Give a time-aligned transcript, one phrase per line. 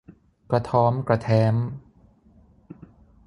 [0.51, 1.55] กระท้อมกระแท้ม